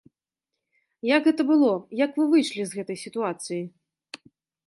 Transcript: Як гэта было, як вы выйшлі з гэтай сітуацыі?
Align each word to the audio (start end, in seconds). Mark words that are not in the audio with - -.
Як 1.15 1.27
гэта 1.27 1.41
было, 1.51 1.69
як 2.03 2.11
вы 2.21 2.25
выйшлі 2.31 2.61
з 2.69 2.79
гэтай 2.79 2.97
сітуацыі? 3.05 3.59